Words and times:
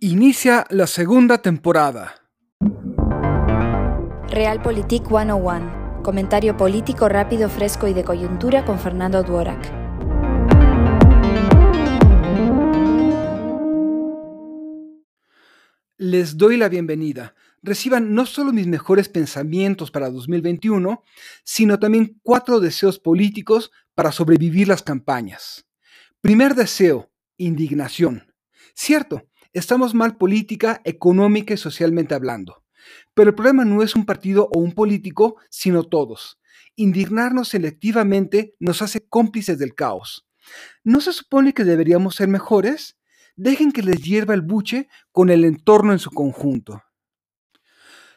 Inicia 0.00 0.66
la 0.68 0.86
segunda 0.86 1.38
temporada. 1.38 2.16
Realpolitik 4.28 5.08
101. 5.08 6.02
Comentario 6.02 6.54
político 6.54 7.08
rápido, 7.08 7.48
fresco 7.48 7.88
y 7.88 7.94
de 7.94 8.04
coyuntura 8.04 8.66
con 8.66 8.78
Fernando 8.78 9.22
Duorak. 9.22 9.72
Les 15.96 16.36
doy 16.36 16.58
la 16.58 16.68
bienvenida. 16.68 17.34
Reciban 17.62 18.14
no 18.14 18.26
solo 18.26 18.52
mis 18.52 18.66
mejores 18.66 19.08
pensamientos 19.08 19.90
para 19.90 20.10
2021, 20.10 21.02
sino 21.42 21.78
también 21.78 22.20
cuatro 22.22 22.60
deseos 22.60 22.98
políticos 22.98 23.70
para 23.94 24.12
sobrevivir 24.12 24.68
las 24.68 24.82
campañas. 24.82 25.66
Primer 26.20 26.54
deseo, 26.54 27.10
indignación. 27.38 28.25
Cierto, 28.76 29.22
Estamos 29.56 29.94
mal 29.94 30.18
política, 30.18 30.82
económica 30.84 31.54
y 31.54 31.56
socialmente 31.56 32.14
hablando. 32.14 32.62
Pero 33.14 33.30
el 33.30 33.34
problema 33.34 33.64
no 33.64 33.82
es 33.82 33.96
un 33.96 34.04
partido 34.04 34.50
o 34.52 34.58
un 34.58 34.72
político, 34.72 35.36
sino 35.48 35.84
todos. 35.84 36.38
Indignarnos 36.74 37.48
selectivamente 37.48 38.54
nos 38.60 38.82
hace 38.82 39.08
cómplices 39.08 39.58
del 39.58 39.74
caos. 39.74 40.28
¿No 40.84 41.00
se 41.00 41.14
supone 41.14 41.54
que 41.54 41.64
deberíamos 41.64 42.16
ser 42.16 42.28
mejores? 42.28 42.98
Dejen 43.34 43.72
que 43.72 43.80
les 43.80 44.02
hierva 44.02 44.34
el 44.34 44.42
buche 44.42 44.90
con 45.10 45.30
el 45.30 45.46
entorno 45.46 45.94
en 45.94 46.00
su 46.00 46.10
conjunto. 46.10 46.82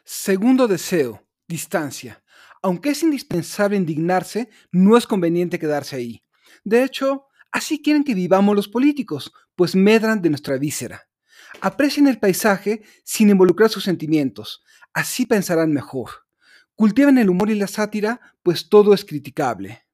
Segundo 0.03 0.67
deseo, 0.67 1.25
distancia. 1.47 2.21
Aunque 2.61 2.89
es 2.89 3.01
indispensable 3.01 3.77
indignarse, 3.77 4.49
no 4.73 4.97
es 4.97 5.07
conveniente 5.07 5.57
quedarse 5.57 5.95
ahí. 5.95 6.25
De 6.65 6.83
hecho, 6.83 7.28
así 7.51 7.81
quieren 7.81 8.03
que 8.03 8.13
vivamos 8.13 8.55
los 8.55 8.67
políticos, 8.67 9.31
pues 9.55 9.75
medran 9.75 10.21
de 10.21 10.29
nuestra 10.29 10.57
víscera. 10.57 11.07
Aprecien 11.61 12.07
el 12.07 12.19
paisaje 12.19 12.83
sin 13.03 13.29
involucrar 13.29 13.69
sus 13.69 13.83
sentimientos, 13.83 14.63
así 14.93 15.25
pensarán 15.25 15.73
mejor. 15.73 16.09
Cultiven 16.75 17.17
el 17.17 17.29
humor 17.29 17.49
y 17.49 17.55
la 17.55 17.67
sátira, 17.67 18.21
pues 18.43 18.69
todo 18.69 18.93
es 18.93 19.03
criticable. 19.03 19.85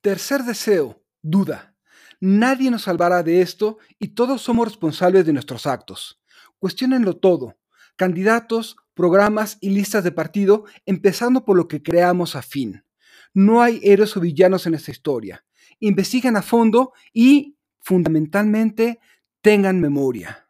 Tercer 0.00 0.42
deseo, 0.42 1.02
duda. 1.22 1.74
Nadie 2.20 2.70
nos 2.70 2.82
salvará 2.82 3.22
de 3.22 3.40
esto 3.40 3.78
y 3.98 4.08
todos 4.08 4.42
somos 4.42 4.68
responsables 4.68 5.26
de 5.26 5.32
nuestros 5.32 5.66
actos. 5.66 6.22
Cuestiónenlo 6.58 7.16
todo, 7.16 7.58
candidatos, 7.96 8.76
programas 8.94 9.58
y 9.60 9.70
listas 9.70 10.04
de 10.04 10.12
partido, 10.12 10.64
empezando 10.86 11.44
por 11.44 11.56
lo 11.56 11.68
que 11.68 11.82
creamos 11.82 12.36
afín. 12.36 12.84
No 13.32 13.60
hay 13.60 13.80
héroes 13.82 14.16
o 14.16 14.20
villanos 14.20 14.66
en 14.66 14.74
esta 14.74 14.92
historia. 14.92 15.44
Investiguen 15.80 16.36
a 16.36 16.42
fondo 16.42 16.92
y, 17.12 17.56
fundamentalmente, 17.80 19.00
tengan 19.40 19.80
memoria. 19.80 20.48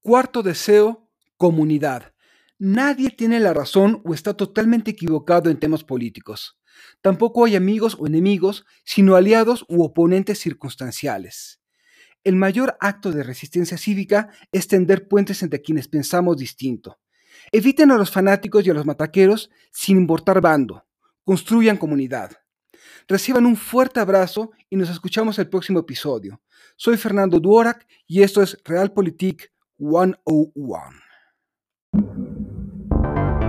Cuarto 0.00 0.42
deseo, 0.42 1.08
comunidad. 1.36 2.12
Nadie 2.58 3.10
tiene 3.10 3.40
la 3.40 3.52
razón 3.52 4.02
o 4.04 4.14
está 4.14 4.34
totalmente 4.34 4.92
equivocado 4.92 5.50
en 5.50 5.58
temas 5.58 5.84
políticos. 5.84 6.58
Tampoco 7.00 7.44
hay 7.44 7.56
amigos 7.56 7.96
o 7.98 8.06
enemigos, 8.06 8.64
sino 8.84 9.16
aliados 9.16 9.64
u 9.68 9.82
oponentes 9.82 10.38
circunstanciales. 10.38 11.60
El 12.24 12.36
mayor 12.36 12.76
acto 12.80 13.10
de 13.10 13.24
resistencia 13.24 13.76
cívica 13.76 14.30
es 14.52 14.68
tender 14.68 15.08
puentes 15.08 15.42
entre 15.42 15.60
quienes 15.60 15.88
pensamos 15.88 16.36
distinto. 16.36 17.00
Eviten 17.50 17.90
a 17.90 17.96
los 17.96 18.10
fanáticos 18.10 18.64
y 18.66 18.70
a 18.70 18.74
los 18.74 18.86
mataqueros 18.86 19.50
sin 19.72 19.96
importar 19.96 20.40
bando. 20.40 20.86
Construyan 21.24 21.76
comunidad. 21.76 22.41
Reciban 23.12 23.44
un 23.44 23.56
fuerte 23.56 24.00
abrazo 24.00 24.52
y 24.70 24.76
nos 24.76 24.88
escuchamos 24.88 25.38
el 25.38 25.46
próximo 25.46 25.80
episodio. 25.80 26.40
Soy 26.76 26.96
Fernando 26.96 27.40
Duorak 27.40 27.86
y 28.06 28.22
esto 28.22 28.40
es 28.40 28.58
Realpolitik 28.64 29.52
101. 29.76 30.80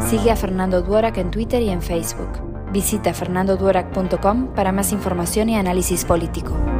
Sigue 0.01 0.31
a 0.31 0.35
Fernando 0.35 0.81
Duorak 0.81 1.17
en 1.17 1.31
Twitter 1.31 1.61
y 1.61 1.69
en 1.69 1.81
Facebook. 1.81 2.71
Visita 2.73 3.13
fernandoduorak.com 3.13 4.53
para 4.53 4.73
más 4.73 4.91
información 4.91 5.47
y 5.47 5.55
análisis 5.55 6.03
político. 6.03 6.72